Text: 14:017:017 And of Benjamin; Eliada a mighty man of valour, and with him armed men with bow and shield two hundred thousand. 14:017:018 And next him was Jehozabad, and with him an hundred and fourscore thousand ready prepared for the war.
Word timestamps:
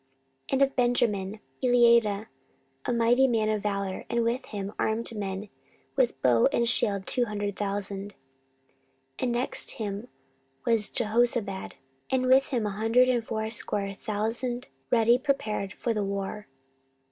14:017:017 0.47 0.53
And 0.53 0.61
of 0.63 0.75
Benjamin; 0.75 1.39
Eliada 1.63 2.25
a 2.87 2.91
mighty 2.91 3.27
man 3.27 3.49
of 3.49 3.61
valour, 3.61 4.05
and 4.09 4.23
with 4.23 4.45
him 4.47 4.73
armed 4.79 5.13
men 5.15 5.47
with 5.95 6.19
bow 6.23 6.47
and 6.47 6.67
shield 6.67 7.05
two 7.05 7.25
hundred 7.25 7.55
thousand. 7.55 8.15
14:017:018 9.19 9.19
And 9.25 9.31
next 9.31 9.71
him 9.73 10.07
was 10.65 10.89
Jehozabad, 10.89 11.73
and 12.09 12.25
with 12.25 12.47
him 12.47 12.65
an 12.65 12.71
hundred 12.71 13.09
and 13.09 13.23
fourscore 13.23 13.91
thousand 13.91 14.69
ready 14.89 15.19
prepared 15.19 15.71
for 15.73 15.93
the 15.93 16.03
war. 16.03 16.47